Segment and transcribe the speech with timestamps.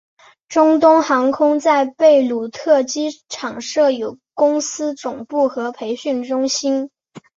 [0.49, 6.89] 中东航空在贝鲁特机场设有公司总部和培训中心。